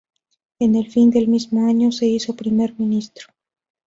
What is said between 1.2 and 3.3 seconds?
mismo año, se hizo primer ministro.